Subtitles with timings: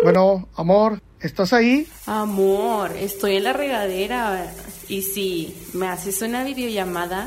[0.03, 1.87] Bueno, amor, ¿estás ahí?
[2.07, 4.51] Amor, estoy en la regadera.
[4.89, 7.27] ¿Y si me haces una videollamada?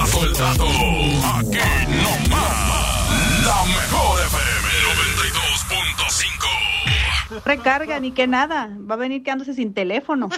[0.00, 0.64] Paso el dato.
[0.64, 1.58] Aquí
[2.00, 3.44] no más.
[3.44, 4.66] La mejor FM
[7.34, 7.44] 92.5.
[7.44, 8.70] Recarga ni que nada.
[8.90, 10.30] Va a venir quedándose sin teléfono.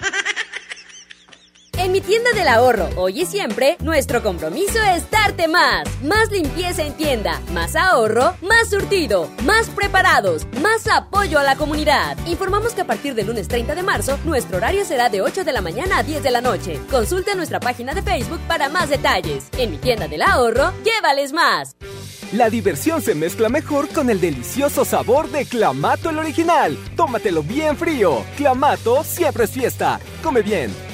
[1.83, 5.83] En mi tienda del ahorro, hoy y siempre, nuestro compromiso es darte más.
[6.01, 12.17] Más limpieza en tienda, más ahorro, más surtido, más preparados, más apoyo a la comunidad.
[12.29, 15.53] Informamos que a partir del lunes 30 de marzo, nuestro horario será de 8 de
[15.53, 16.79] la mañana a 10 de la noche.
[16.89, 19.49] Consulta nuestra página de Facebook para más detalles.
[19.59, 21.75] En mi tienda del ahorro, llévales más.
[22.33, 26.79] La diversión se mezcla mejor con el delicioso sabor de Clamato el original.
[26.97, 28.25] Tómatelo bien frío.
[28.37, 29.99] Clamato siempre es fiesta.
[30.23, 30.92] Come bien.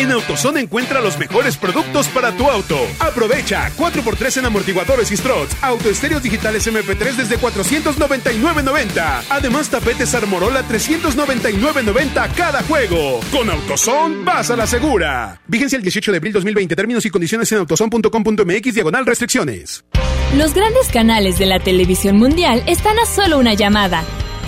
[0.00, 2.78] En AutoZone encuentra los mejores productos para tu auto.
[3.00, 9.24] Aprovecha 4x3 en amortiguadores y struts, autoestéreos digitales MP3 desde 499.90.
[9.28, 13.20] Además tapetes Armorola 399.90 cada juego.
[13.30, 15.38] Con AutoZone vas a la segura.
[15.46, 16.74] Vigencia el 18 de abril 2020.
[16.74, 19.84] Términos y condiciones en autozone.com.mx diagonal restricciones.
[20.34, 24.02] Los grandes canales de la televisión mundial están a solo una llamada.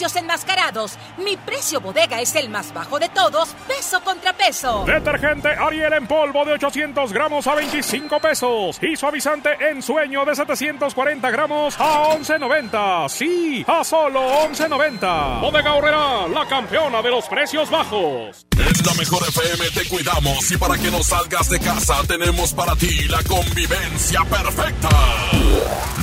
[0.00, 0.98] enmascarados.
[1.18, 4.84] Mi precio bodega es el más bajo de todos, peso contra peso.
[4.86, 8.78] Detergente Ariel en polvo de 800 gramos a 25 pesos.
[8.82, 13.08] Y suavizante en sueño de 740 gramos a 11.90.
[13.08, 15.40] Sí, a solo 11.90.
[15.40, 18.46] Bodega Horrera, la campeona de los precios bajos.
[18.52, 22.74] En la mejor FM te cuidamos y para que no salgas de casa tenemos para
[22.76, 24.88] ti la convivencia perfecta.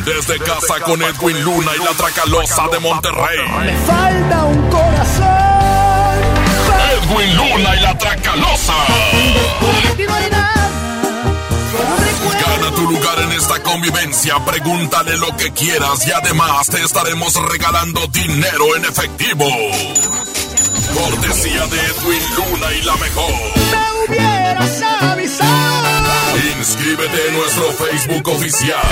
[0.06, 3.38] Desde casa con Edwin Luna y la Tracalosa de Monterrey.
[3.66, 5.50] Me falta un corazón.
[6.94, 8.74] Edwin Luna y la Tracalosa.
[12.40, 14.44] Gana tu tu lugar en esta convivencia.
[14.46, 19.46] Pregúntale lo que quieras y además te estaremos regalando dinero en efectivo.
[20.94, 23.32] Cortesía de Edwin Luna y la mejor.
[23.72, 25.99] ¡Me hubieras avisado!
[26.60, 28.84] Inscríbete en nuestro Facebook oficial.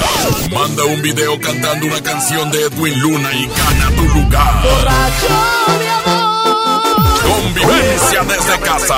[0.54, 4.64] Manda un video cantando una canción de Edwin Luna y gana tu lugar.
[4.64, 5.28] Borracho
[5.78, 7.19] de amor.
[7.24, 8.96] Convivencia desde casa.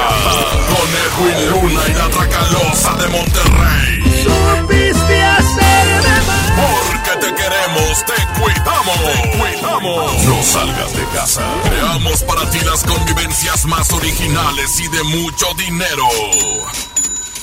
[0.70, 4.28] Con Edwin Luna y la Tracalosa de Monterrey.
[4.60, 6.22] Supiste hacerme.
[6.56, 9.00] Porque te queremos, te cuidamos.
[9.02, 10.24] Te cuidamos.
[10.26, 11.42] No salgas de casa.
[11.64, 16.06] Creamos para ti las convivencias más originales y de mucho dinero.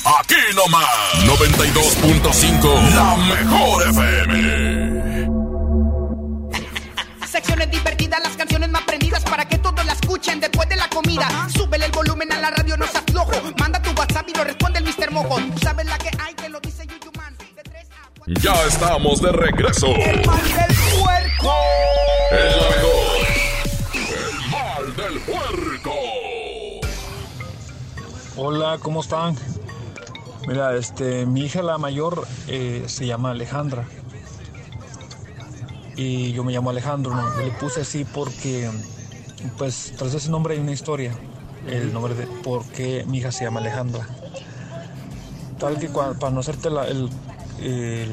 [0.07, 0.87] Aquí nomás,
[1.25, 5.27] 92.5, la mejor FM.
[7.27, 11.49] Secciones divertidas, las canciones más prendidas para que todos la escuchen después de la comida.
[11.53, 13.33] Súbele el volumen a la radio, no se aflojo.
[13.59, 15.11] Manda tu WhatsApp y lo responde el Mr.
[15.11, 15.41] Mojo.
[15.41, 17.37] Tú sabes la que hay, te lo dice Yuyuman.
[17.57, 19.89] De 3 a Ya estamos de regreso.
[19.89, 21.53] El mal del puerco.
[22.31, 23.27] Es la mejor.
[23.93, 25.93] El mal del puerco.
[28.37, 29.35] Hola, ¿cómo están?
[30.47, 33.85] Mira, este, mi hija la mayor eh, se llama Alejandra.
[35.97, 37.37] Y yo me llamo Alejandro, ¿no?
[37.41, 38.71] Le puse así porque,
[39.59, 41.13] pues, tras ese nombre hay una historia.
[41.67, 44.07] El nombre de por qué mi hija se llama Alejandra.
[45.59, 47.09] Tal que cua- para no hacerte la- el,
[47.61, 48.11] el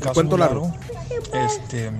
[0.00, 0.74] caso cuento muy largo.
[1.34, 1.90] este,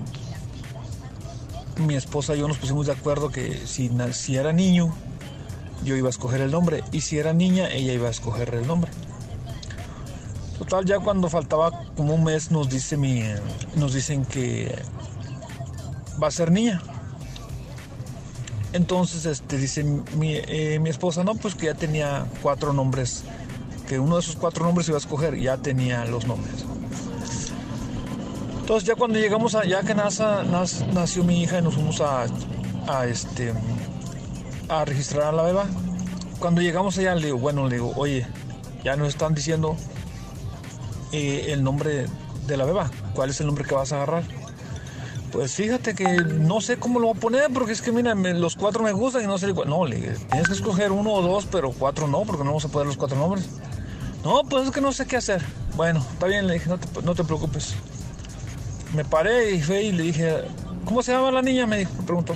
[1.77, 4.93] mi esposa y yo nos pusimos de acuerdo que si, si era niño,
[5.85, 6.83] yo iba a escoger el nombre.
[6.93, 8.91] Y si era niña, ella iba a escoger el nombre.
[10.85, 13.25] Ya cuando faltaba como un mes nos dice mi,
[13.75, 14.73] nos dicen que
[16.23, 16.81] va a ser niña.
[18.73, 23.25] Entonces, este, dice mi, eh, mi esposa, no, pues que ya tenía cuatro nombres,
[23.89, 26.65] que uno de esos cuatro nombres iba a escoger, ya tenía los nombres.
[28.61, 32.01] Entonces ya cuando llegamos a, ya que naza- nas- nació mi hija y nos fuimos
[32.01, 32.27] a,
[32.87, 33.53] a este,
[34.69, 35.65] a registrar a la beba,
[36.39, 38.25] cuando llegamos allá le digo, bueno, le digo, oye,
[38.85, 39.75] ya nos están diciendo
[41.13, 42.07] eh, el nombre
[42.47, 44.25] de la beba, cuál es el nombre que vas a agarrar.
[45.33, 48.57] Pues fíjate que no sé cómo lo voy a poner, porque es que mira, los
[48.57, 49.69] cuatro me gustan y no sé cuál.
[49.69, 52.65] No, le dije, tienes que escoger uno o dos, pero cuatro no, porque no vamos
[52.65, 53.49] a poner los cuatro nombres.
[54.25, 55.43] No, pues es que no sé qué hacer.
[55.77, 57.75] Bueno, está bien, le dije, no te, preocupes.
[58.95, 60.43] Me paré y fui y le dije,
[60.85, 61.67] ¿cómo se llama la niña?
[61.67, 62.35] Me dijo, me preguntó.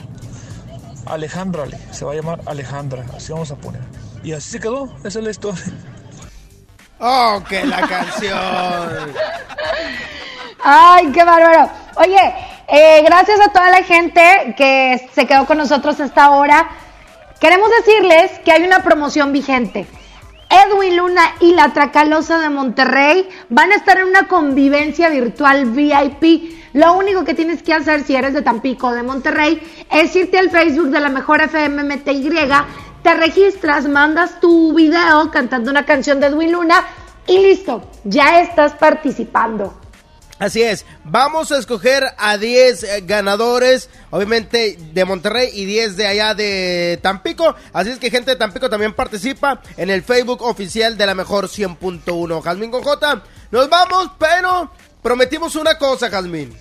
[1.07, 3.83] Alejandra, se va a llamar Alejandra, así vamos a poner.
[4.23, 5.63] Y así se quedó, esa es la historia.
[6.99, 9.13] Oh, que la canción.
[10.63, 11.71] Ay, qué bárbaro.
[11.97, 12.35] Oye,
[12.69, 16.69] eh, gracias a toda la gente que se quedó con nosotros esta hora.
[17.41, 19.87] Queremos decirles que hay una promoción vigente.
[20.49, 26.55] Edwin Luna y la Tracalosa de Monterrey van a estar en una convivencia virtual VIP.
[26.73, 29.61] Lo único que tienes que hacer si eres de Tampico o de Monterrey
[29.91, 32.31] es irte al Facebook de la mejor FMMTY,
[33.05, 36.87] te registras, mandas tu video cantando una canción de Edwin Luna
[37.27, 39.79] y listo, ya estás participando.
[40.39, 46.07] Así es, vamos a escoger a 10 eh, ganadores, obviamente de Monterrey y 10 de
[46.07, 47.55] allá de Tampico.
[47.75, 51.49] Así es que gente de Tampico también participa en el Facebook oficial de la mejor
[51.49, 52.43] 100.1.
[52.43, 54.73] Jazmín con J, nos vamos, pero
[55.03, 56.57] prometimos una cosa, Jazmín.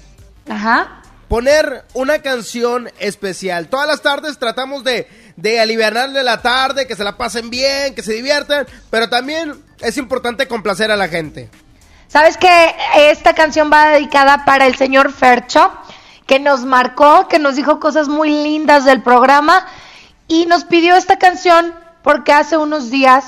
[0.50, 1.02] Ajá.
[1.30, 3.70] Poner una canción especial.
[3.70, 8.04] Todas las tardes tratamos de, de aliviarle la tarde, que se la pasen bien, que
[8.04, 11.50] se diviertan, pero también es importante complacer a la gente.
[12.08, 15.72] ¿Sabes que esta canción va dedicada para el señor Fercho,
[16.28, 19.66] que nos marcó, que nos dijo cosas muy lindas del programa
[20.28, 21.74] y nos pidió esta canción
[22.04, 23.26] porque hace unos días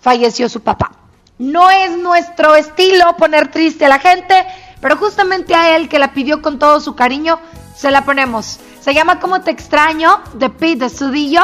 [0.00, 0.90] falleció su papá?
[1.38, 4.46] No es nuestro estilo poner triste a la gente,
[4.80, 7.38] pero justamente a él que la pidió con todo su cariño,
[7.76, 8.58] se la ponemos.
[8.80, 11.42] Se llama Como te extraño, de Pete de Sudillo.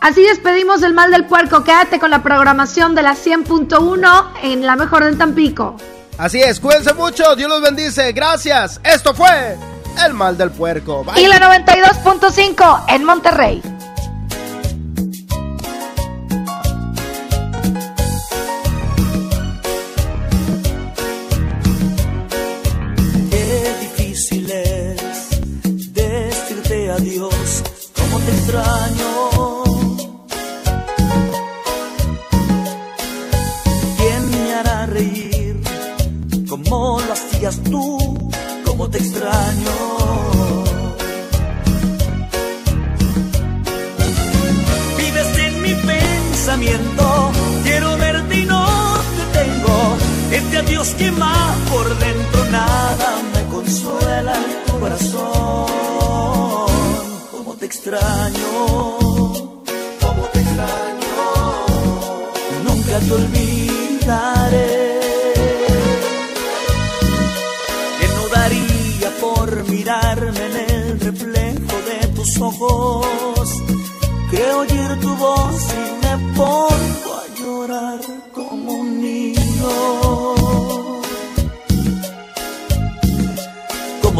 [0.00, 1.64] Así despedimos el mal del puerco.
[1.64, 5.76] Quédate con la programación de la 100.1 en la mejor del Tampico.
[6.18, 8.80] Así es, cuídense mucho, Dios los bendice, gracias.
[8.82, 9.56] Esto fue
[10.04, 11.04] El Mal del Puerco.
[11.04, 11.22] Bye.
[11.22, 13.62] Y la 92.5 en Monterrey.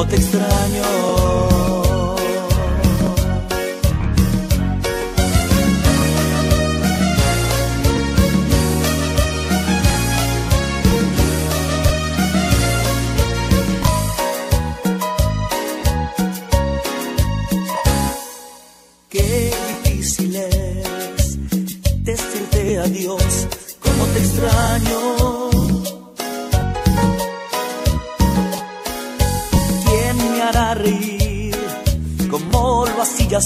[0.09, 1.58] Te extraño.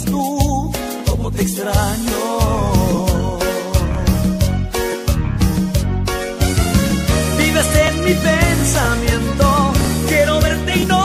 [0.01, 0.73] Tú,
[1.09, 2.23] como te extraño?
[7.37, 9.73] Vives en mi pensamiento,
[10.09, 11.05] quiero verte y no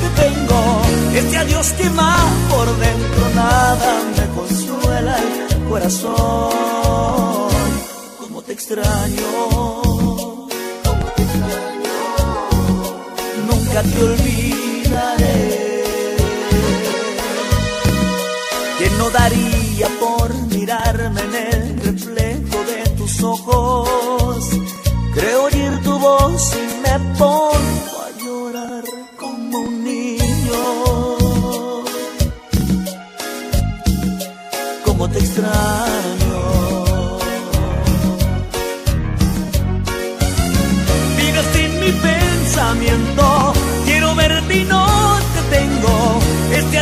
[0.00, 0.82] te tengo.
[1.14, 2.16] Este adiós quema
[2.50, 6.50] por dentro, nada me consuela el corazón.
[8.18, 9.30] Como te extraño,
[13.48, 14.63] nunca te olvidaré.
[18.98, 19.53] No daría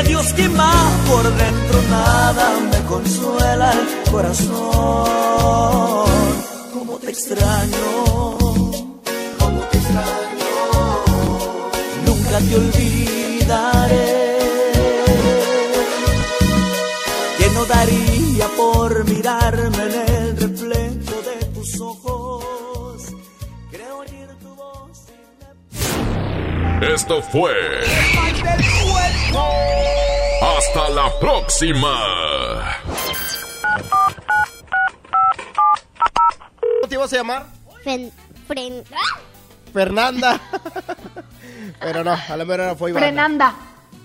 [0.02, 0.72] Este adiós quema
[1.06, 4.50] por dentro, nada me consuela el corazón.
[6.72, 8.36] Como te extraño.
[9.38, 10.54] Como te extraño.
[12.04, 14.10] Nunca te olvidaré.
[17.38, 19.91] Que no daría por mirarme
[26.82, 27.54] Esto fue.
[30.42, 32.76] Hasta la próxima.
[36.60, 37.46] ¿Cómo te ibas a llamar?
[37.84, 38.12] Fen-
[38.48, 38.84] fren-
[39.72, 40.40] Fernanda.
[41.80, 43.06] Pero no, a la mera fue Ivana.
[43.06, 43.54] Frenanda.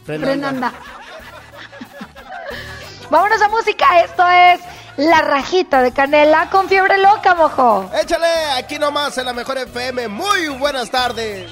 [0.05, 0.27] Frenanda.
[0.27, 0.74] Frenanda.
[3.10, 4.00] Vámonos a música.
[4.01, 4.60] Esto es
[4.98, 7.89] La Rajita de Canela con Fiebre Loca, mojo.
[8.01, 10.07] Échale, aquí nomás en la mejor FM.
[10.10, 11.50] Muy buenas tardes.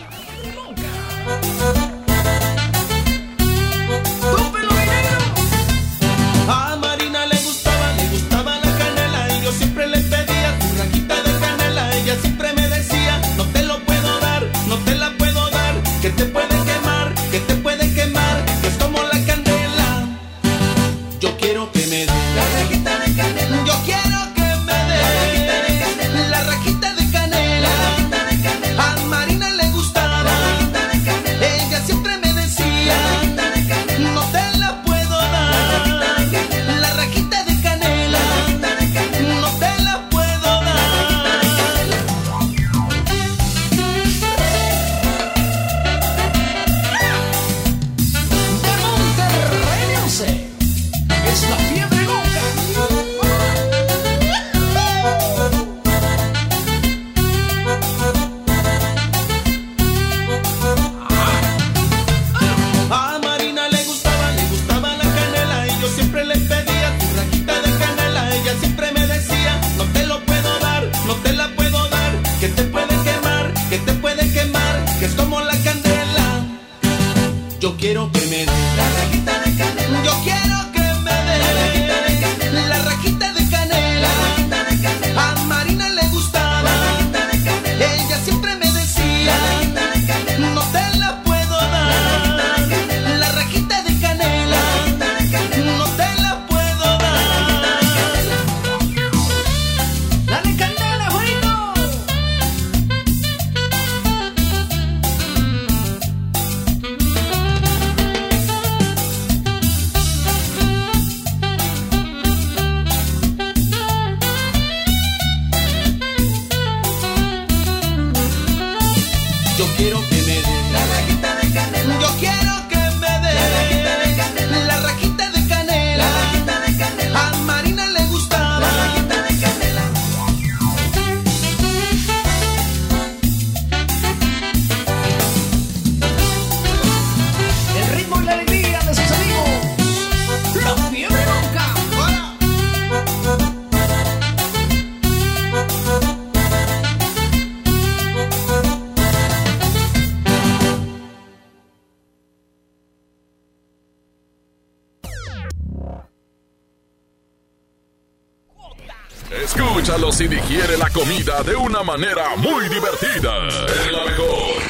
[161.26, 163.48] De una manera muy divertida.
[163.48, 164.62] Es la mejor.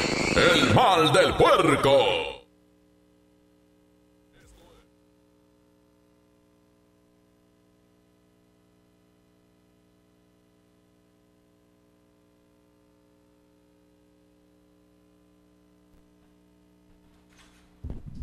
[0.54, 1.98] El mal del puerco.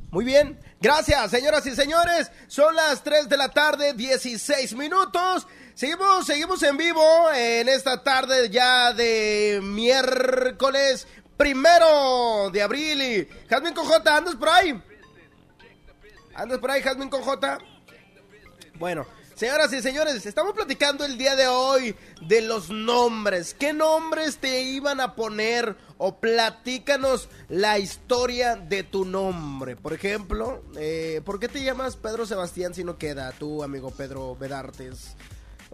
[0.09, 2.31] Muy bien, gracias señoras y señores.
[2.47, 5.47] Son las 3 de la tarde, 16 minutos.
[5.75, 7.03] Seguimos, seguimos en vivo
[7.35, 13.01] en esta tarde ya de miércoles primero de abril.
[13.01, 14.79] Y Jasmine Cojota, ¿andas por ahí?
[16.35, 17.57] ¿Andas por ahí, Jasmine Cojota?
[18.77, 23.55] Bueno, señoras y señores, estamos platicando el día de hoy de los nombres.
[23.55, 25.75] ¿Qué nombres te iban a poner?
[25.97, 29.75] O platícanos la historia de tu nombre.
[29.75, 34.35] Por ejemplo, eh, ¿por qué te llamas Pedro Sebastián si no queda tu amigo Pedro
[34.35, 35.15] Bedartes?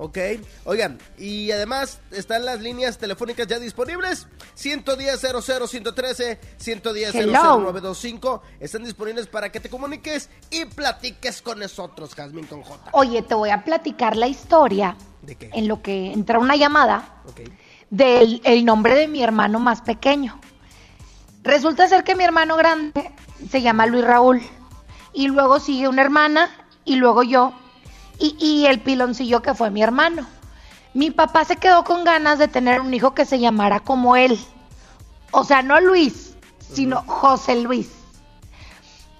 [0.02, 0.18] Ok,
[0.64, 4.28] oigan, y además están las líneas telefónicas ya disponibles.
[4.54, 7.60] 110 00 113 110 Hello.
[7.60, 12.92] 0925 están disponibles para que te comuniques y platiques con nosotros, Jasmine con J.
[12.94, 15.50] Oye, te voy a platicar la historia ¿De qué?
[15.52, 17.22] en lo que entra una llamada
[17.90, 20.40] del el nombre de mi hermano más pequeño.
[21.44, 23.12] Resulta ser que mi hermano grande
[23.52, 24.42] se llama Luis Raúl
[25.12, 26.50] y luego sigue una hermana
[26.86, 27.52] y luego yo
[28.20, 30.28] y, y el piloncillo que fue mi hermano.
[30.94, 34.40] Mi papá se quedó con ganas de tener un hijo que se llamara como él.
[35.32, 36.36] O sea, no Luis,
[36.74, 37.92] sino José Luis.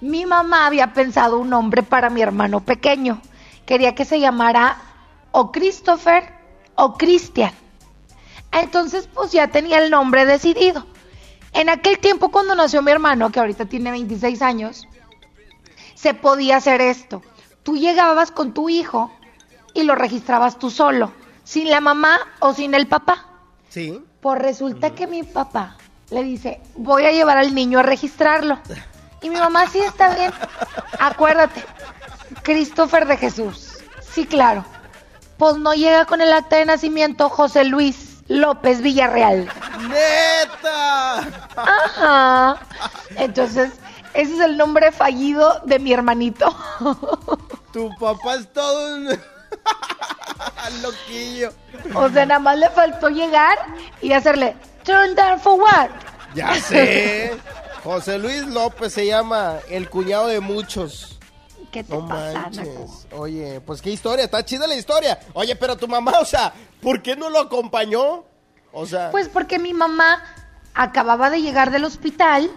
[0.00, 3.20] Mi mamá había pensado un nombre para mi hermano pequeño.
[3.66, 4.78] Quería que se llamara
[5.30, 6.32] o Christopher
[6.74, 7.52] o Cristian.
[8.52, 10.86] Entonces, pues ya tenía el nombre decidido.
[11.52, 14.88] En aquel tiempo, cuando nació mi hermano, que ahorita tiene 26 años,
[15.94, 17.22] se podía hacer esto.
[17.62, 19.12] Tú llegabas con tu hijo
[19.74, 21.12] y lo registrabas tú solo,
[21.44, 23.26] sin la mamá o sin el papá.
[23.68, 24.02] Sí.
[24.20, 25.76] Pues resulta que mi papá
[26.10, 28.58] le dice, voy a llevar al niño a registrarlo.
[29.22, 30.32] Y mi mamá, sí, está bien.
[30.98, 31.64] Acuérdate,
[32.42, 33.78] Christopher de Jesús.
[34.00, 34.64] Sí, claro.
[35.36, 39.48] Pues no llega con el acta de nacimiento José Luis López Villarreal.
[39.88, 41.20] ¡Neta!
[41.56, 42.58] Ajá.
[43.16, 43.72] Entonces,
[44.14, 46.54] ese es el nombre fallido de mi hermanito.
[47.72, 49.08] Tu papá es todo un
[50.82, 51.52] loquillo.
[51.94, 53.56] O sea, nada más le faltó llegar
[54.00, 55.90] y hacerle turn down for what?
[56.34, 57.36] Ya sé.
[57.82, 61.18] José Luis López se llama el cuñado de muchos.
[61.72, 62.62] ¿Qué te No pasa.
[63.12, 65.18] Oye, pues qué historia, está chida la historia.
[65.34, 66.52] Oye, pero tu mamá, o sea,
[66.82, 68.24] ¿por qué no lo acompañó?
[68.72, 70.22] O sea, Pues porque mi mamá
[70.74, 72.50] acababa de llegar del hospital,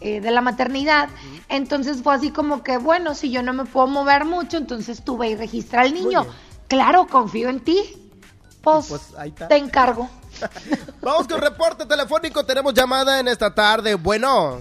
[0.00, 1.08] eh, de la maternidad,
[1.48, 5.18] entonces fue así como que, bueno, si yo no me puedo mover mucho, entonces tú
[5.18, 6.26] ve y registra al niño.
[6.68, 7.96] Claro, confío en ti.
[8.62, 9.48] Pues, pues ahí está.
[9.48, 10.08] te encargo.
[11.02, 13.94] Vamos con reporte telefónico, tenemos llamada en esta tarde.
[13.94, 14.58] Bueno,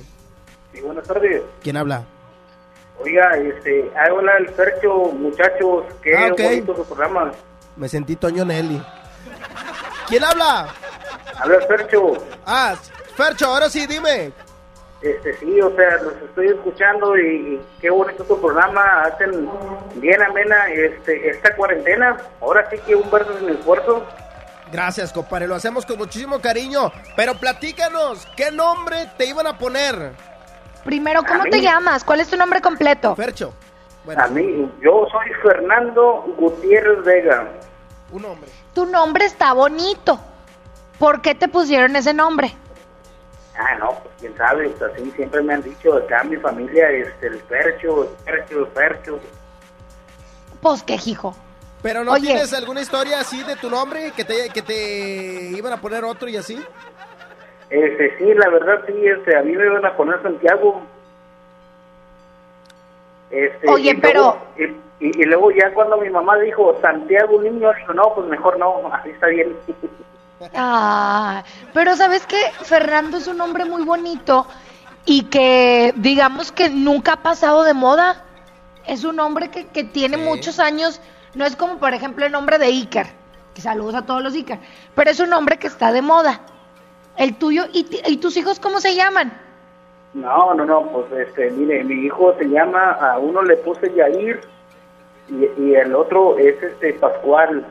[0.73, 1.41] Sí, buenas tardes.
[1.61, 2.05] ¿quién habla?
[3.01, 6.41] Oiga, este, hola el Fercho, muchachos, qué Ah, ok.
[6.41, 7.31] bonito su programa.
[7.77, 8.81] Me sentí Toño Nelly.
[10.07, 10.67] ¿Quién habla?
[11.37, 12.13] Habla el Fercho.
[12.45, 12.75] Ah,
[13.15, 14.31] Fercho, ahora sí, dime.
[15.01, 19.49] Este, sí, o sea, los estoy escuchando y, y qué bonito tu programa, hacen
[19.95, 22.17] bien amena este, esta cuarentena.
[22.41, 24.05] Ahora sí que un verso sin esfuerzo.
[24.71, 26.91] Gracias, compadre, lo hacemos con muchísimo cariño.
[27.15, 30.11] Pero platícanos, ¿qué nombre te iban a poner?
[30.83, 32.03] Primero, ¿cómo te llamas?
[32.03, 33.15] ¿Cuál es tu nombre completo?
[33.15, 33.53] Fercho.
[34.17, 37.47] A mí, yo soy Fernando Gutiérrez Vega.
[38.11, 38.49] Un hombre.
[38.73, 40.19] Tu nombre está bonito.
[40.97, 42.53] ¿Por qué te pusieron ese nombre?
[43.61, 47.27] Ah, no, pues quién sabe, pues, así siempre me han dicho acá mi familia, este,
[47.27, 49.19] el Fercho, el Fercho, el Fercho.
[50.61, 51.35] Pues qué hijo.
[51.81, 52.27] Pero no Oye.
[52.27, 56.29] tienes alguna historia así de tu nombre que te, que te iban a poner otro
[56.29, 56.61] y así.
[57.69, 60.81] Este, sí, la verdad, sí, este, a mí me iban a poner Santiago.
[63.31, 67.41] Este, Oye, y luego- pero- y, y- y luego ya cuando mi mamá dijo Santiago
[67.41, 69.55] niño, dijo, no, pues mejor no, así está bien.
[70.55, 74.47] Ah, pero sabes que Fernando es un hombre muy bonito
[75.05, 78.23] y que digamos que nunca ha pasado de moda.
[78.85, 81.01] Es un hombre que, que tiene muchos años,
[81.35, 83.07] no es como por ejemplo el nombre de Iker,
[83.53, 84.59] que saludos a todos los Iker,
[84.95, 86.41] pero es un hombre que está de moda.
[87.17, 89.37] El tuyo, ¿y, y tus hijos cómo se llaman?
[90.13, 94.41] No, no, no, pues este, mire, mi hijo se llama, a uno le puse Yair
[95.27, 97.65] y, y el otro es este Pascual.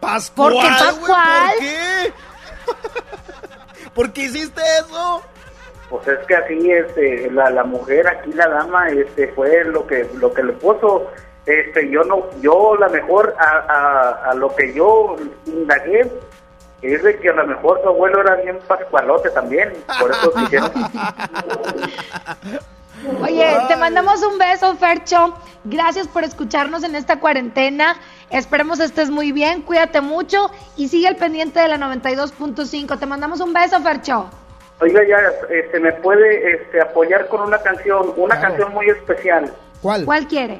[0.00, 0.52] Pascual.
[0.52, 1.50] ¿Por qué Pascual?
[1.50, 2.12] ¿Por qué?
[3.94, 5.22] ¿Por qué hiciste eso?
[5.90, 10.08] Pues es que así, este, la, la mujer aquí, la dama, este, fue lo que,
[10.14, 11.10] lo que le puso.
[11.46, 16.10] este, yo no, yo la mejor a, a, a lo que yo indagué
[16.82, 20.70] es de que a lo mejor su abuelo era bien pascualote también, por eso dijeron.
[23.22, 25.34] Oye, te mandamos un beso, Fercho.
[25.64, 27.96] Gracias por escucharnos en esta cuarentena.
[28.30, 32.98] Esperemos estés muy bien, cuídate mucho y sigue al pendiente de la 92.5.
[32.98, 34.30] Te mandamos un beso, Fercho.
[34.80, 35.18] Oiga, ya,
[35.50, 39.52] este, ¿me puede este, apoyar con una canción, una canción muy especial?
[39.82, 40.04] ¿Cuál?
[40.04, 40.58] ¿Cuál quiere?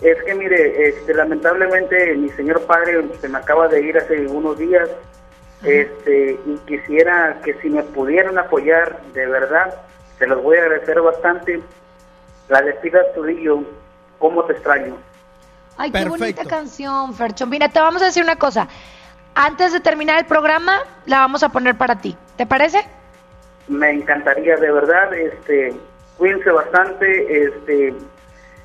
[0.00, 4.58] Es que mire, este, lamentablemente mi señor padre se me acaba de ir hace unos
[4.58, 4.88] días,
[5.62, 9.72] este, y quisiera que si me pudieran apoyar, de verdad,
[10.22, 11.60] se los voy a agradecer bastante.
[12.48, 13.64] La de Pilar Tudillo,
[14.20, 14.96] ¿cómo te extraño?
[15.76, 17.44] Ay, qué bonita canción, Fercho.
[17.44, 18.68] Mira, te vamos a decir una cosa.
[19.34, 22.16] Antes de terminar el programa, la vamos a poner para ti.
[22.36, 22.86] ¿Te parece?
[23.66, 25.74] Me encantaría, de verdad, este,
[26.18, 27.92] cuídense bastante, este,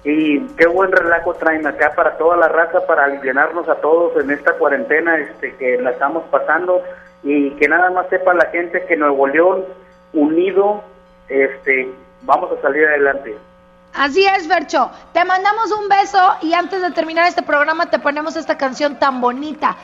[0.03, 4.29] y qué buen relajo traen acá para toda la raza, para aliviarnos a todos en
[4.29, 6.83] esta cuarentena este, que la estamos pasando
[7.23, 9.65] y que nada más sepa la gente que Nuevo León,
[10.13, 10.83] unido,
[11.29, 11.89] este,
[12.21, 13.37] vamos a salir adelante.
[13.93, 14.91] Así es, Fercho.
[15.13, 19.21] Te mandamos un beso y antes de terminar este programa te ponemos esta canción tan
[19.21, 19.75] bonita.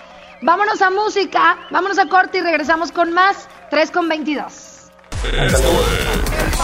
[0.42, 4.92] Vámonos a música, vámonos a corte y regresamos con más 3 con 22.
[5.24, 6.62] Esto es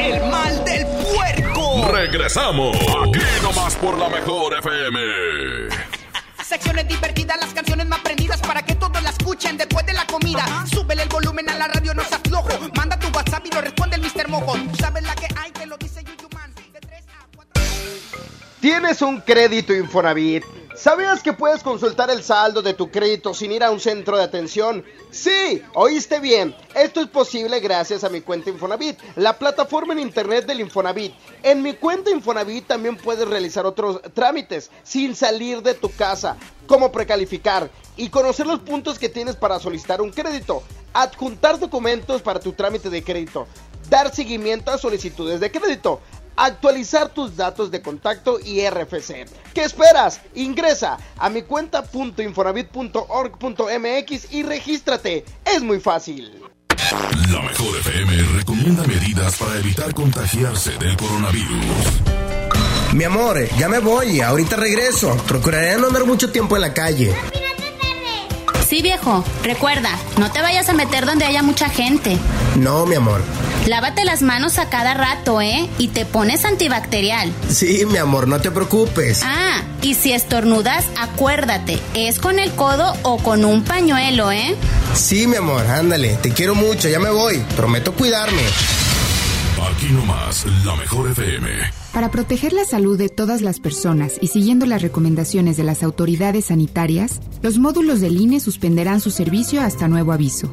[0.00, 1.92] El mal del puerco.
[1.92, 5.95] Regresamos aquí nomás por la mejor FM.
[6.46, 10.44] Secciones divertidas, las canciones más prendidas para que todos la escuchen después de la comida.
[10.70, 12.48] Súbele el volumen a la radio, no seas flojo.
[12.76, 14.28] Manda tu WhatsApp y lo responde el Mr.
[14.28, 14.52] Mojo.
[14.52, 16.54] Tú sabes la que hay, te lo dice Yuyuman.
[16.72, 17.62] De 3 a 4.
[18.60, 20.44] ¿Tienes un crédito Infonavit?
[20.76, 24.22] ¿Sabías que puedes consultar el saldo de tu crédito sin ir a un centro de
[24.22, 24.84] atención?
[25.10, 26.54] Sí, oíste bien.
[26.74, 31.14] Esto es posible gracias a mi cuenta Infonavit, la plataforma en internet del Infonavit.
[31.42, 36.36] En mi cuenta Infonavit también puedes realizar otros trámites sin salir de tu casa,
[36.66, 40.62] como precalificar y conocer los puntos que tienes para solicitar un crédito,
[40.92, 43.46] adjuntar documentos para tu trámite de crédito,
[43.88, 46.02] dar seguimiento a solicitudes de crédito
[46.36, 49.26] actualizar tus datos de contacto y RFC.
[49.54, 50.20] ¿Qué esperas?
[50.34, 55.24] Ingresa a mi cuenta.infonavit.org.mx y regístrate.
[55.44, 56.42] Es muy fácil.
[57.32, 61.64] La mejor FM recomienda medidas para evitar contagiarse del coronavirus.
[62.92, 65.16] Mi amor, ya me voy, ahorita regreso.
[65.26, 67.12] Procuraré no andar mucho tiempo en la calle.
[68.68, 72.16] Sí, viejo, recuerda, no te vayas a meter donde haya mucha gente.
[72.56, 73.22] No, mi amor.
[73.66, 75.68] Lávate las manos a cada rato, ¿eh?
[75.78, 77.32] Y te pones antibacterial.
[77.48, 79.22] Sí, mi amor, no te preocupes.
[79.24, 84.54] Ah, y si estornudas, acuérdate, es con el codo o con un pañuelo, ¿eh?
[84.94, 87.38] Sí, mi amor, ándale, te quiero mucho, ya me voy.
[87.56, 88.42] Prometo cuidarme.
[89.74, 91.48] Aquí nomás, la mejor FM.
[91.92, 96.46] Para proteger la salud de todas las personas y siguiendo las recomendaciones de las autoridades
[96.46, 100.52] sanitarias, los módulos del INE suspenderán su servicio hasta nuevo aviso.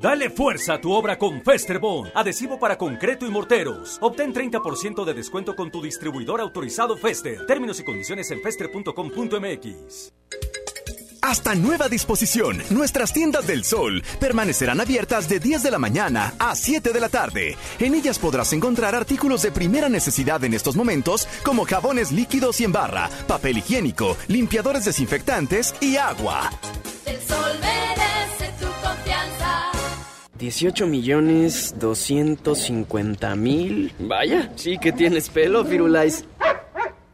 [0.00, 3.98] Dale fuerza a tu obra con Festerbond, adhesivo para concreto y morteros.
[4.00, 7.46] Obtén 30% de descuento con tu distribuidor autorizado Fester.
[7.46, 10.12] Términos y condiciones en fester.com.mx.
[11.20, 16.54] Hasta nueva disposición, nuestras tiendas del sol permanecerán abiertas de 10 de la mañana a
[16.54, 17.56] 7 de la tarde.
[17.80, 22.64] En ellas podrás encontrar artículos de primera necesidad en estos momentos como jabones líquidos y
[22.64, 26.50] en barra, papel higiénico, limpiadores desinfectantes y agua.
[27.04, 27.67] El sol.
[30.38, 33.92] 18 millones 250 mil.
[33.98, 36.24] Vaya, sí que tienes pelo, Firulais.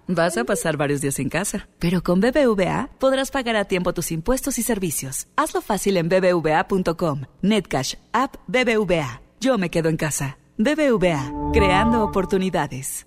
[0.07, 4.13] Vas a pasar varios días en casa, pero con BBVA podrás pagar a tiempo tus
[4.13, 5.29] impuestos y servicios.
[5.37, 7.23] Hazlo fácil en bbva.com.
[7.41, 9.23] Netcash, app BBVA.
[9.41, 10.39] Yo me quedo en casa.
[10.59, 13.07] BBVA, creando oportunidades.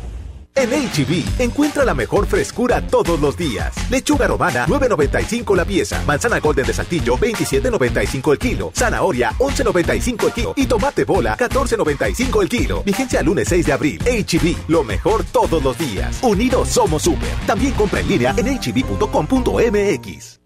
[0.53, 3.73] En HB, encuentra la mejor frescura todos los días.
[3.89, 6.03] Lechuga romana, 9.95 la pieza.
[6.05, 8.71] Manzana golden de saltillo, 27.95 el kilo.
[8.75, 10.53] Zanahoria, 11.95 el kilo.
[10.57, 12.83] Y tomate bola, 14.95 el kilo.
[12.83, 14.01] Vigencia lunes 6 de abril.
[14.01, 16.19] HB, lo mejor todos los días.
[16.21, 17.29] Unidos somos super.
[17.47, 20.41] También compra en línea en hb.com.mx.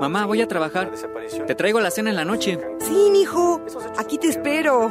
[0.00, 0.90] Mamá, voy a trabajar.
[1.46, 2.58] Te traigo la cena en la noche.
[2.80, 3.60] Sí, hijo.
[3.98, 4.90] Aquí te espero.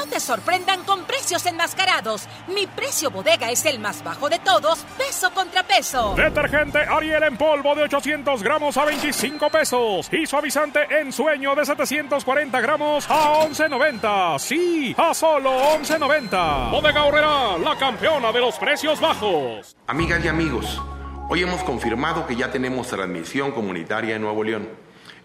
[0.21, 2.27] Sorprendan con precios enmascarados.
[2.47, 6.13] Mi precio bodega es el más bajo de todos, peso contra peso.
[6.15, 10.09] Detergente Ariel en polvo de 800 gramos a 25 pesos.
[10.11, 14.39] Y suavizante en sueño de 740 gramos a 11.90.
[14.39, 16.71] Sí, a solo 11.90.
[16.71, 19.75] Bodega Horrera, la campeona de los precios bajos.
[19.87, 20.81] Amigas y amigos,
[21.29, 24.69] hoy hemos confirmado que ya tenemos transmisión comunitaria en Nuevo León.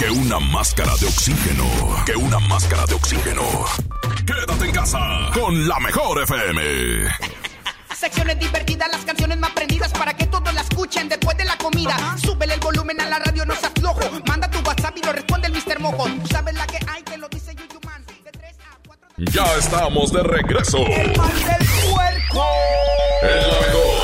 [0.00, 1.64] que una máscara de oxígeno.
[2.06, 3.42] Que una máscara de oxígeno.
[4.26, 4.98] Quédate en casa
[5.34, 7.06] con la mejor FM.
[7.94, 12.16] Secciones divertidas, las canciones más prendidas para que todos la escuchen después de la comida.
[12.16, 14.00] Súbele el volumen a la radio, no se aflojo.
[14.26, 15.78] Manda tu WhatsApp y lo responde el Mr.
[15.80, 16.06] Mojo.
[16.06, 18.02] Tú sabes la que hay, que lo dice Yuyuman.
[19.18, 20.78] Ya estamos de regreso.
[20.78, 22.46] El mal del puerco.
[23.20, 24.00] El la mejor.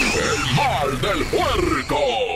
[0.00, 2.33] El mal del puerco.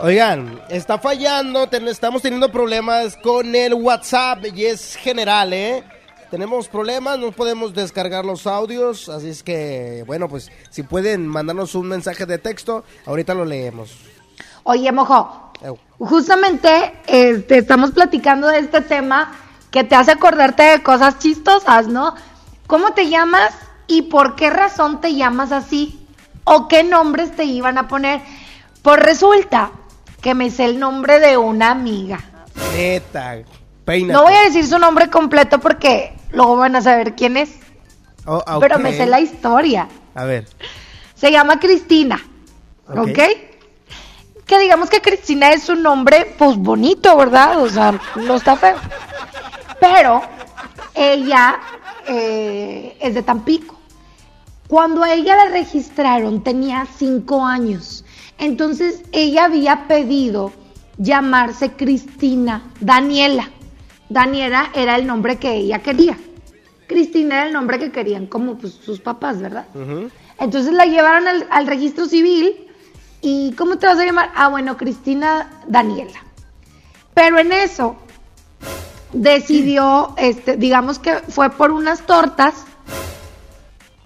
[0.00, 5.82] Oigan, está fallando, ten- estamos teniendo problemas con el WhatsApp y es general, ¿eh?
[6.30, 11.74] Tenemos problemas, no podemos descargar los audios, así es que, bueno, pues si pueden mandarnos
[11.74, 13.90] un mensaje de texto, ahorita lo leemos.
[14.62, 15.52] Oye, mojo,
[15.98, 19.32] justamente este, estamos platicando de este tema
[19.72, 22.14] que te hace acordarte de cosas chistosas, ¿no?
[22.68, 23.52] ¿Cómo te llamas
[23.88, 26.06] y por qué razón te llamas así?
[26.44, 28.20] ¿O qué nombres te iban a poner?
[28.82, 29.72] Pues resulta
[30.20, 32.20] que me sé el nombre de una amiga.
[32.74, 33.38] Neta,
[33.84, 34.12] peínate.
[34.12, 37.50] No voy a decir su nombre completo porque luego van a saber quién es,
[38.30, 39.88] Oh, ah, pero me sé la historia.
[40.14, 40.46] A ver.
[41.14, 42.20] Se llama Cristina,
[42.86, 42.98] Ok.
[43.08, 43.18] ¿ok?
[44.44, 47.58] Que digamos que Cristina es un nombre, pues bonito, ¿verdad?
[47.62, 48.76] O sea, no está feo.
[49.80, 50.20] Pero
[50.94, 51.58] ella
[52.06, 53.76] eh, es de Tampico.
[54.68, 57.97] Cuando a ella la registraron tenía cinco años.
[58.38, 60.52] Entonces ella había pedido
[60.96, 63.50] llamarse Cristina Daniela.
[64.08, 66.16] Daniela era el nombre que ella quería.
[66.86, 69.66] Cristina era el nombre que querían como pues, sus papás, ¿verdad?
[70.38, 72.68] Entonces la llevaron al, al registro civil
[73.20, 74.30] y ¿cómo te vas a llamar?
[74.34, 76.24] Ah, bueno, Cristina Daniela.
[77.14, 77.96] Pero en eso
[79.12, 82.64] decidió, este, digamos que fue por unas tortas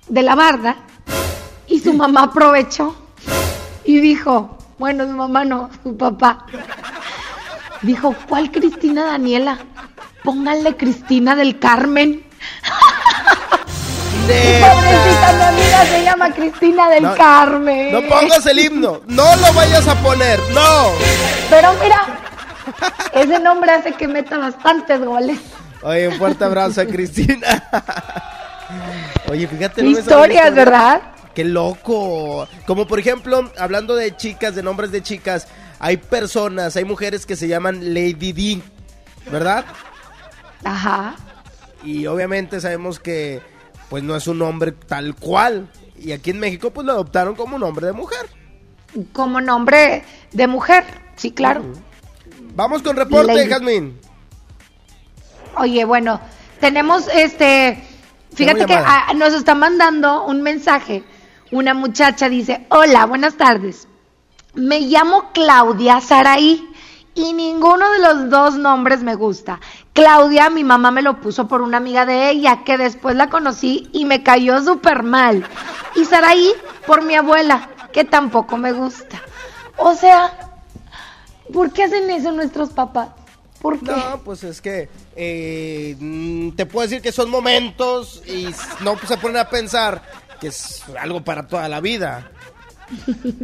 [0.08, 0.76] de la barda
[1.66, 2.96] y su mamá aprovechó
[3.84, 6.46] y dijo, bueno, su mamá no, su papá.
[7.82, 9.58] Dijo, ¿cuál Cristina Daniela?
[10.22, 12.22] Pónganle Cristina del Carmen.
[14.22, 17.92] Pobrecita mi amiga se llama Cristina del No, Carmen.
[17.92, 20.92] No pongas el himno, no lo vayas a poner, no.
[21.50, 22.06] Pero mira,
[23.14, 25.38] ese nombre hace que meta bastantes goles.
[25.82, 27.68] Oye, un fuerte abrazo a Cristina.
[29.28, 29.82] Oye, fíjate.
[29.82, 30.50] no Historias, historia.
[30.50, 31.02] ¿verdad?
[31.34, 32.46] Qué loco.
[32.66, 37.36] Como por ejemplo, hablando de chicas, de nombres de chicas, hay personas, hay mujeres que
[37.36, 38.62] se llaman Lady D,
[39.30, 39.64] ¿verdad?
[40.64, 41.16] Ajá.
[41.82, 43.40] Y obviamente sabemos que
[43.88, 45.68] pues no es un nombre tal cual.
[45.98, 48.26] Y aquí en México pues lo adoptaron como nombre de mujer.
[49.12, 50.84] Como nombre de mujer,
[51.16, 51.64] sí, claro.
[52.54, 53.48] Vamos con reporte, Lady.
[53.48, 53.98] Jazmín.
[55.56, 56.20] Oye, bueno,
[56.60, 57.82] tenemos este.
[58.34, 58.78] Fíjate que
[59.16, 61.02] nos está mandando un mensaje.
[61.52, 63.86] Una muchacha dice: Hola, buenas tardes.
[64.54, 66.66] Me llamo Claudia Saraí
[67.14, 69.60] y ninguno de los dos nombres me gusta.
[69.92, 73.90] Claudia, mi mamá me lo puso por una amiga de ella que después la conocí
[73.92, 75.46] y me cayó súper mal.
[75.94, 76.52] Y Saraí
[76.86, 79.20] por mi abuela, que tampoco me gusta.
[79.76, 80.32] O sea,
[81.52, 83.10] ¿por qué hacen eso nuestros papás?
[83.60, 83.92] ¿Por qué?
[83.92, 88.48] No, pues es que eh, mm, te puedo decir que son momentos y
[88.80, 90.02] no se ponen a pensar
[90.42, 92.28] que es algo para toda la vida.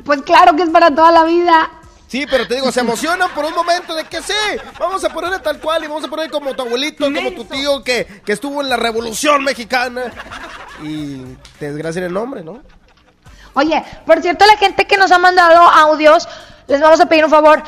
[0.04, 1.70] Pues claro que es para toda la vida.
[2.08, 4.34] Sí, pero te digo, se emocionan por un momento de que sí,
[4.80, 7.84] vamos a ponerle tal cual y vamos a poner como tu abuelito, como tu tío
[7.84, 10.12] que, que estuvo en la Revolución Mexicana.
[10.82, 11.22] Y
[11.60, 12.62] te desgracia el nombre, ¿no?
[13.54, 16.28] Oye, por cierto, la gente que nos ha mandado audios,
[16.66, 17.62] les vamos a pedir un favor,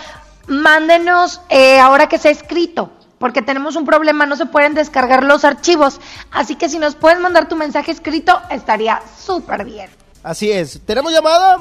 [0.48, 2.90] mándenos eh, ahora que sea escrito,
[3.20, 6.00] porque tenemos un problema, no se pueden descargar los archivos.
[6.30, 9.90] Así que si nos puedes mandar tu mensaje escrito, estaría súper bien.
[10.22, 10.80] Así es.
[10.86, 11.58] ¿Tenemos llamada?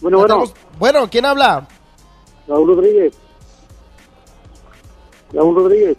[0.00, 0.44] Bueno, bueno.
[0.78, 1.66] Bueno, ¿quién habla?
[2.46, 3.12] Raúl Rodríguez.
[5.32, 5.96] Raúl Rodríguez.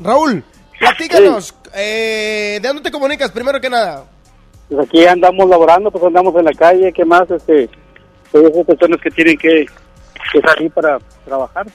[0.00, 0.42] Raúl,
[0.80, 1.54] platícanos.
[1.72, 4.06] eh, ¿De dónde te comunicas, primero que nada?
[4.68, 7.30] Pues aquí andamos laborando, pues andamos en la calle, ¿qué más?
[7.30, 7.70] Este,
[8.32, 9.66] pues esas personas que tienen que,
[10.32, 11.66] que salir para trabajar.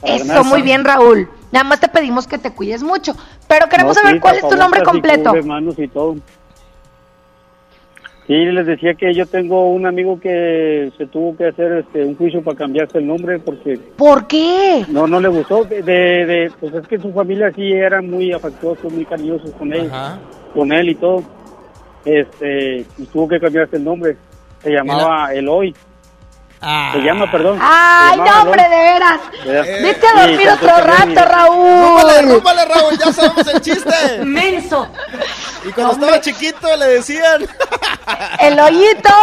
[0.00, 0.44] Para Eso, ganar.
[0.44, 1.28] muy bien, Raúl.
[1.52, 3.14] Nada más te pedimos que te cuides mucho.
[3.48, 5.30] Pero queremos No, saber sí, cuál es tu nombre completo.
[5.30, 6.16] cubre manos y todo.
[8.26, 12.16] Sí, les decía que yo tengo un amigo que se tuvo que hacer este, un
[12.16, 14.82] juicio para cambiarse el nombre porque ¿Por qué?
[14.88, 15.64] no no le gustó.
[15.64, 15.92] De, de,
[16.24, 19.90] de- pues es que su familia sí era muy afectuosos, muy cariñosos con él,
[20.54, 21.22] con él y todo.
[22.06, 24.16] Este, y tuvo que cambiarse el nombre.
[24.62, 25.74] Se llamaba Eloy.
[26.92, 27.58] Se llama, perdón.
[27.60, 29.20] Ay, no, hombre, de veras.
[29.44, 29.64] ¿Verdad?
[29.82, 31.24] Vete a Sí, dormir entonces, otro sí, rato.
[31.30, 31.82] Raúl.
[31.82, 34.18] Rúbale, rúbale, Raúl, ya sabemos el chiste.
[34.24, 34.88] Menso.
[35.64, 37.46] Y cuando estaba chiquito le decían...
[38.40, 39.08] ¡El hoyito!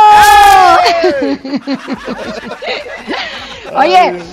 [3.75, 4.23] Oye,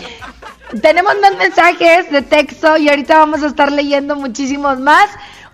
[0.83, 5.09] tenemos más mensajes de texto y ahorita vamos a estar leyendo muchísimos más.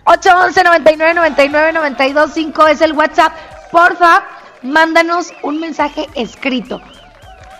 [0.04, 3.32] 811 99 99 92 5 es el WhatsApp.
[3.70, 4.24] Porfa,
[4.62, 6.80] mándanos un mensaje escrito.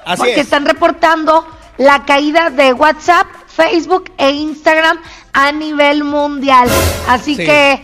[0.04, 0.38] Así porque es.
[0.40, 1.46] están reportando
[1.78, 5.00] la caída de WhatsApp, Facebook e Instagram
[5.32, 6.68] a nivel mundial.
[7.08, 7.44] Así Sí.
[7.44, 7.82] que,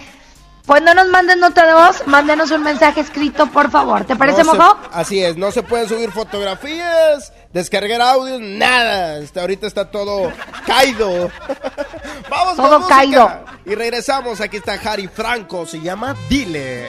[0.67, 4.05] pues no nos manden nota de voz, mándenos un mensaje escrito, por favor.
[4.05, 4.61] ¿Te parece, No se-
[4.93, 9.19] así es, no se pueden subir fotografías, descargar audios, nada.
[9.19, 10.33] Este, ahorita está todo
[10.67, 11.31] caído.
[12.31, 13.29] Vamos Todo caído.
[13.67, 16.89] Y regresamos, aquí está Harry Franco, se llama Dile.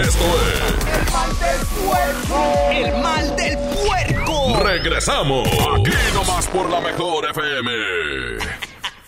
[0.00, 0.60] Esto es.
[0.96, 2.70] El mal del puerco.
[2.70, 4.60] El mal del puerco.
[4.62, 5.46] Regresamos.
[5.48, 7.70] Aquí nomás por la mejor FM.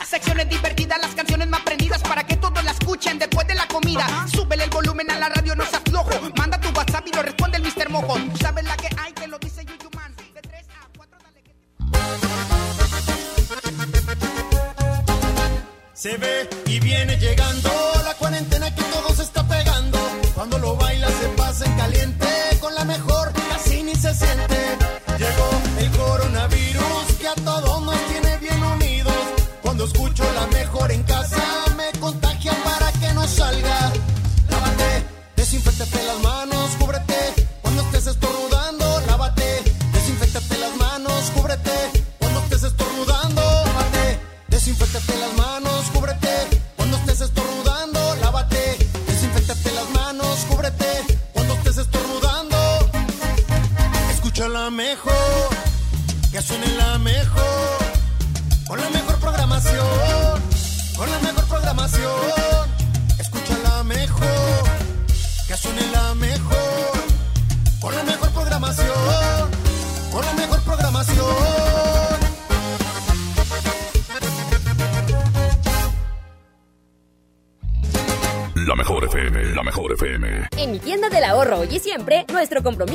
[0.04, 4.06] Secciones divertidas, las canciones más prendidas para que todos la escuchen después de la comida.
[4.30, 6.10] Súbele el volumen a la radio, no se aflojo.
[6.36, 7.88] Manda tu WhatsApp y lo responde el Mr.
[7.88, 8.14] Mojo.
[8.30, 10.14] Tú sabes la que hay, que lo dice Yuyu Man.
[10.34, 11.42] De 3 a 4, dale
[15.94, 17.70] Se ve y viene llegando
[18.04, 18.71] la cuarentena
[20.42, 22.26] Cuando lo baila se pasa en caliente,
[22.60, 24.76] con la mejor casi ni se siente.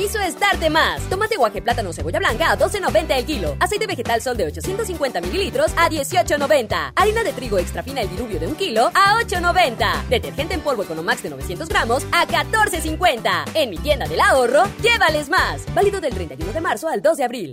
[0.08, 1.02] Nuestro compromiso es darte más.
[1.08, 3.56] Tomate guaje plátano cebolla blanca a 12.90 el kilo.
[3.60, 6.92] Aceite vegetal sol de 850 mililitros a 18.90.
[6.94, 10.08] Harina de trigo extra fina el diluvio de un kilo a 8.90.
[10.08, 13.50] Detergente en polvo Economax de 900 gramos a 14.50.
[13.54, 15.62] En mi tienda del ahorro, llévales más.
[15.74, 17.52] Válido del 31 de marzo al 2 de abril.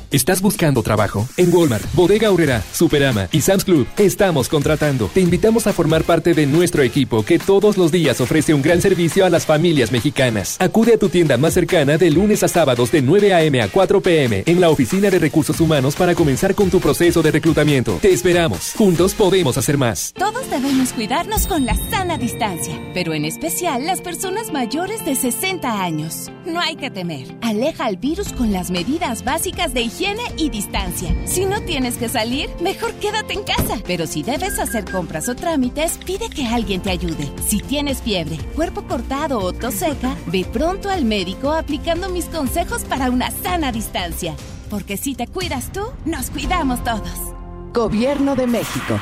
[0.11, 1.25] ¿Estás buscando trabajo?
[1.37, 5.09] En Walmart, Bodega Aurrera, Superama y Sam's Club estamos contratando.
[5.13, 8.81] Te invitamos a formar parte de nuestro equipo que todos los días ofrece un gran
[8.81, 10.57] servicio a las familias mexicanas.
[10.59, 13.61] Acude a tu tienda más cercana de lunes a sábados de 9 a.m.
[13.61, 14.43] a 4 p.m.
[14.45, 17.97] en la Oficina de Recursos Humanos para comenzar con tu proceso de reclutamiento.
[18.01, 18.73] Te esperamos.
[18.77, 20.11] Juntos podemos hacer más.
[20.13, 25.81] Todos debemos cuidarnos con la sana distancia, pero en especial las personas mayores de 60
[25.81, 26.29] años.
[26.45, 27.27] No hay que temer.
[27.41, 30.00] Aleja al virus con las medidas básicas de higiene
[30.37, 31.15] y distancia.
[31.25, 33.77] Si no tienes que salir, mejor quédate en casa.
[33.85, 37.31] Pero si debes hacer compras o trámites, pide que alguien te ayude.
[37.45, 42.83] Si tienes fiebre, cuerpo cortado o tos seca, ve pronto al médico aplicando mis consejos
[42.83, 44.35] para una sana distancia.
[44.69, 47.33] Porque si te cuidas tú, nos cuidamos todos.
[47.73, 48.99] Gobierno de México.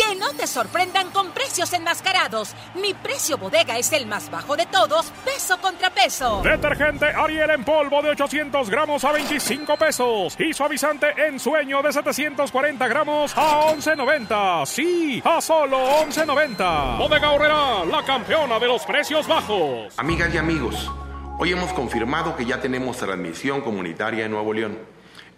[0.00, 2.54] Que no te sorprendan con precios enmascarados.
[2.74, 6.40] Mi precio bodega es el más bajo de todos, peso contra peso.
[6.42, 10.36] Detergente Ariel en polvo de 800 gramos a 25 pesos.
[10.38, 14.64] Y suavizante en sueño de 740 gramos a 11.90.
[14.64, 16.96] Sí, a solo 11.90.
[16.96, 19.92] Bodega Horrera, la campeona de los precios bajos.
[19.98, 20.90] Amigas y amigos,
[21.38, 24.78] hoy hemos confirmado que ya tenemos transmisión comunitaria en Nuevo León.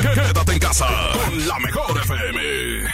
[0.00, 2.88] Quédate en casa con la mejor FM.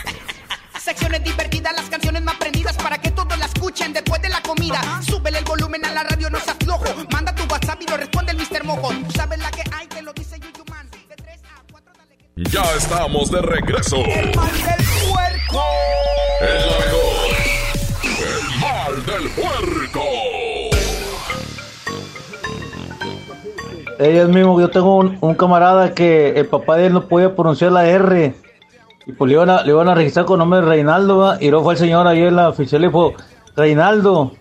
[0.78, 4.80] Secciones divertidas, las canciones más prendidas para que todos la escuchen después de la comida.
[5.06, 6.84] Súbele el volumen a la radio, no seas flojo.
[7.12, 8.64] Manda tu WhatsApp y lo responde el Mr.
[8.64, 8.88] Mojo.
[9.06, 10.90] Tú sabes la que hay, te lo dice Yuyuman.
[10.90, 12.16] De 3 a 4, dale.
[12.50, 13.96] Ya estamos de regreso.
[14.04, 15.64] El mal del puerco.
[16.40, 17.36] El mejor.
[18.18, 19.87] El mal del puerco.
[23.98, 27.86] Ellos mismos, yo tengo un, camarada que el papá de él no podía pronunciar la
[27.86, 28.34] R.
[29.06, 31.38] Y pues le iban a, le iban a registrar con nombre de Reinaldo, ¿va?
[31.40, 33.14] y luego fue el señor ahí en la oficial y dijo,
[33.56, 34.32] Reinaldo,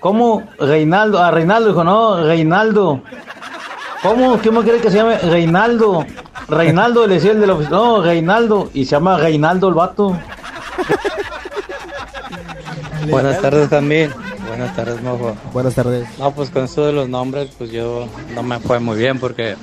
[0.00, 0.42] ¿cómo?
[0.58, 3.02] Reinaldo, ah, Reinaldo, dijo, no, Reinaldo.
[4.02, 4.40] ¿Cómo?
[4.40, 5.18] ¿Qué me quiere que se llame?
[5.18, 6.04] Reinaldo.
[6.48, 10.16] Reinaldo, le decía el de la oficina, no, Reinaldo, y se llama Reinaldo el vato.
[13.08, 14.12] Buenas tardes también.
[14.56, 15.36] Buenas tardes, mojo.
[15.52, 16.08] Buenas tardes.
[16.18, 19.54] No, pues con eso de los nombres, pues yo no me fue muy bien porque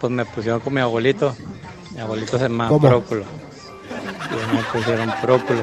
[0.00, 1.32] pues me pusieron con mi abuelito.
[1.94, 2.88] Mi abuelito se llama ¿Cómo?
[2.88, 3.22] Próculo.
[3.22, 5.62] Y me pusieron Próculo.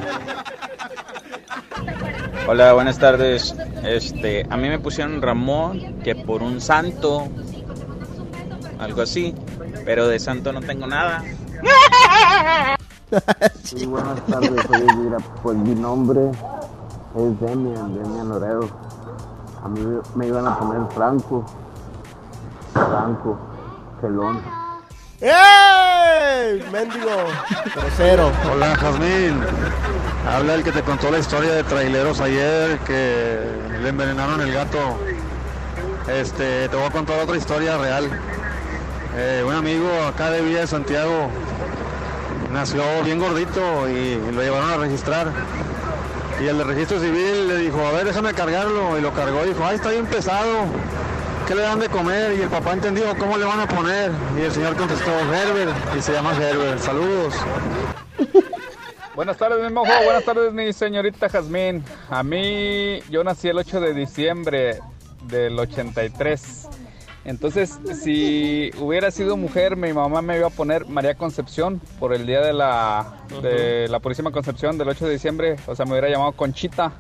[2.48, 3.54] Hola, buenas tardes.
[3.84, 7.28] Este, a mí me pusieron Ramón, que por un santo,
[8.80, 9.36] algo así,
[9.84, 11.22] pero de santo no tengo nada.
[13.62, 15.18] Sí, buenas tardes, soy Elvira.
[15.44, 16.32] Pues mi nombre
[17.16, 18.68] es Demian, Demian Loredo.
[19.64, 19.82] A mí
[20.16, 21.44] me iban a poner Franco,
[22.74, 23.38] Franco,
[24.00, 24.42] Celón.
[25.22, 26.64] ¡Ey!
[26.72, 27.12] Mendigo,
[27.76, 28.32] grosero.
[28.52, 29.42] Hola, Jazmín.
[30.26, 33.40] Habla el que te contó la historia de traileros ayer que
[33.82, 34.78] le envenenaron el gato.
[36.08, 38.10] Este, te voy a contar otra historia real.
[39.18, 41.30] Eh, un amigo acá de Villa de Santiago
[42.54, 45.28] nació bien gordito y lo llevaron a registrar.
[46.42, 48.98] Y el de registro civil le dijo, a ver, déjame cargarlo.
[48.98, 50.66] Y lo cargó y dijo, ay, está bien pesado.
[51.48, 52.38] ¿Qué le dan de comer?
[52.38, 54.12] Y el papá entendió, ¿cómo le van a poner?
[54.38, 55.76] Y el señor contestó, Herbert.
[55.98, 56.80] Y se llama Herbert.
[56.80, 57.34] Saludos.
[59.16, 59.92] Buenas tardes, mi mojo.
[60.06, 61.84] Buenas tardes, mi señorita Jazmín.
[62.10, 64.80] A mí, yo nací el 8 de diciembre
[65.24, 66.70] del 83.
[67.26, 72.26] Entonces, si hubiera sido mujer, mi mamá me iba a poner María Concepción por el
[72.26, 75.56] día de la, de la Purísima Concepción del 8 de diciembre.
[75.68, 76.94] O sea, me hubiera llamado Conchita.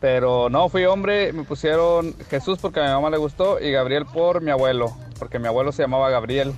[0.00, 4.04] Pero no, fui hombre, me pusieron Jesús porque a mi mamá le gustó y Gabriel
[4.04, 6.52] por mi abuelo, porque mi abuelo se llamaba Gabriel.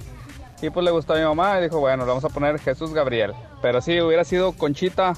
[0.61, 2.93] Y pues le gustó a mi mamá y dijo, bueno, le vamos a poner Jesús
[2.93, 3.35] Gabriel.
[3.63, 5.15] Pero sí, hubiera sido Conchita.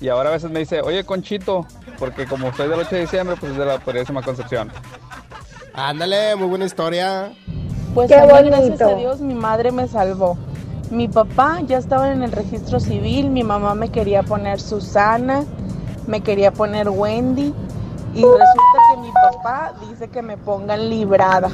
[0.00, 1.66] Y ahora a veces me dice, oye Conchito,
[1.98, 4.70] porque como soy del 8 de diciembre, pues es de la Purísima Concepción.
[5.74, 7.32] Ándale, muy buena historia.
[7.94, 8.56] Pues Qué bonito.
[8.56, 10.36] gracias a Dios, mi madre me salvó.
[10.90, 15.44] Mi papá ya estaba en el registro civil, mi mamá me quería poner Susana,
[16.06, 17.54] me quería poner Wendy
[18.14, 21.48] y resulta que mi papá dice que me pongan librada.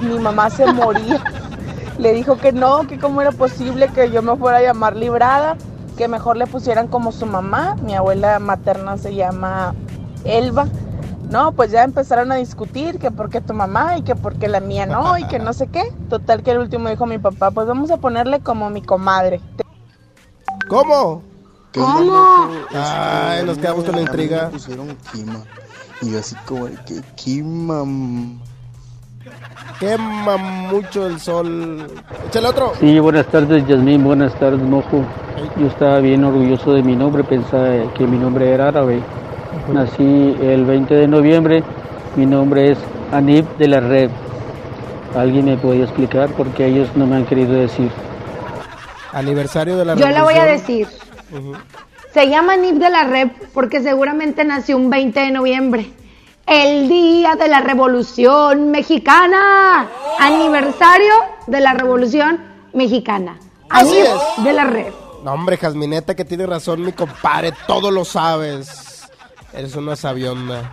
[0.00, 1.22] Mi mamá se moría.
[1.98, 5.56] Le dijo que no, que cómo era posible que yo me fuera a llamar librada,
[5.98, 7.76] que mejor le pusieran como su mamá.
[7.82, 9.74] Mi abuela materna se llama
[10.24, 10.66] Elba.
[11.30, 14.48] No, pues ya empezaron a discutir que por qué tu mamá y que por qué
[14.48, 15.92] la mía no y que no sé qué.
[16.08, 19.40] Total que el último dijo mi papá, pues vamos a ponerle como mi comadre.
[20.68, 21.22] ¿Cómo?
[21.72, 22.50] ¿Cómo?
[22.74, 24.46] Ay, nos quedamos con la intriga.
[24.46, 25.40] Me pusieron Kima.
[26.02, 27.84] Y yo así como que Kima.
[29.78, 31.86] Quema mucho el sol.
[32.26, 32.72] Échale otro.
[32.80, 34.02] Sí, buenas tardes, Yasmín.
[34.02, 35.04] Buenas tardes, Mojo.
[35.56, 39.02] Yo estaba bien orgulloso de mi nombre, pensaba que mi nombre era árabe.
[39.68, 41.62] Nací el 20 de noviembre.
[42.16, 42.78] Mi nombre es
[43.12, 44.10] Anib de la Red.
[45.16, 47.90] ¿Alguien me podía explicar por qué ellos no me han querido decir?
[49.12, 50.88] Aniversario de la Yo le voy a decir.
[52.12, 55.90] Se llama Nip de la Rep porque seguramente nació un 20 de noviembre.
[56.46, 59.88] El día de la Revolución Mexicana.
[60.18, 61.12] Aniversario
[61.46, 62.40] de la Revolución
[62.72, 63.38] Mexicana.
[63.68, 64.44] Así Anip es.
[64.44, 64.94] de la Rep.
[65.24, 68.89] No, hombre, Jasmineta, que tiene razón, mi compadre, todo lo sabes.
[69.52, 70.70] Eres una sabionda.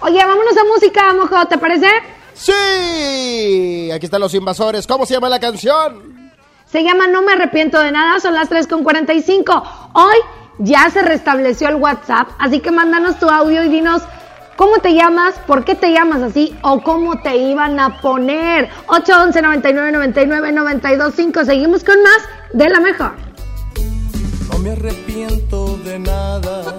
[0.00, 1.88] Oye, vámonos a música, mojo, ¿te parece?
[2.34, 4.86] Sí, aquí están los invasores.
[4.86, 6.30] ¿Cómo se llama la canción?
[6.66, 9.62] Se llama No me arrepiento de nada, son las 3.45.
[9.94, 10.16] Hoy
[10.58, 14.02] ya se restableció el WhatsApp, así que mándanos tu audio y dinos
[14.56, 18.68] cómo te llamas, por qué te llamas así o cómo te iban a poner.
[18.88, 21.44] 811 99 99 925.
[21.44, 22.18] Seguimos con más
[22.52, 23.12] de la mejor.
[24.50, 26.78] No me arrepiento de nada,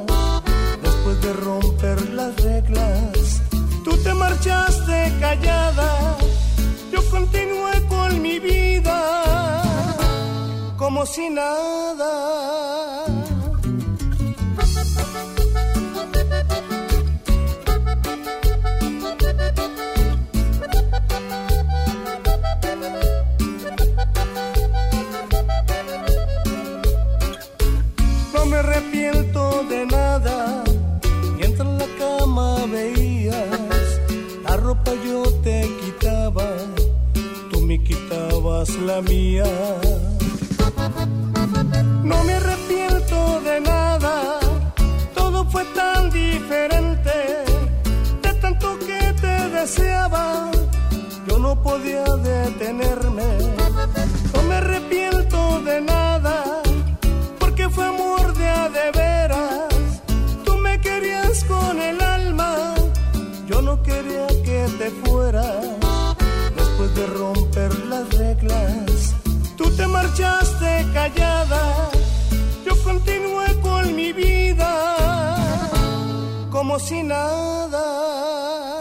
[1.33, 3.41] Romper las reglas,
[3.85, 6.17] tú te marchaste callada.
[6.91, 9.61] Yo continué con mi vida
[10.77, 13.05] como si nada.
[28.33, 30.70] No me arrepiento de nada.
[32.71, 33.99] Veías,
[34.43, 36.47] la ropa yo te quitaba,
[37.51, 39.45] tú me quitabas la mía.
[42.03, 44.39] No me arrepiento de nada,
[45.13, 47.11] todo fue tan diferente,
[48.23, 50.49] de tanto que te deseaba,
[51.27, 53.60] yo no podía detenerme.
[76.71, 78.77] Como si nada.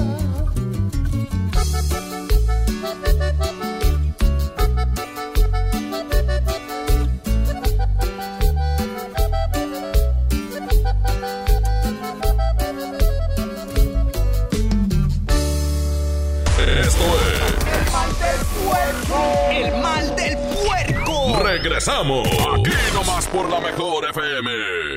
[16.80, 17.04] Esto
[19.50, 21.38] El mal del puerco.
[21.38, 21.42] es.
[21.42, 22.28] Regresamos.
[22.28, 24.89] Aquí nomás por la mejor FM.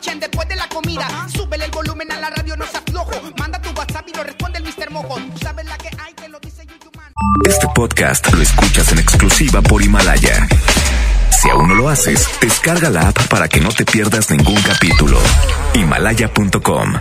[0.00, 1.06] Escuchen después de la comida.
[1.34, 3.12] Súbele el volumen a la radio, no se aflojo.
[3.38, 4.90] Manda tu WhatsApp y lo responde el Mr.
[4.90, 5.16] Mojo.
[5.16, 7.12] Tú sabes la que hay, que lo dice Yuyuman.
[7.46, 10.48] Este podcast lo escuchas en exclusiva por Himalaya.
[11.30, 15.18] Si aún no lo haces, descarga la app para que no te pierdas ningún capítulo.
[15.74, 16.94] Himalaya.com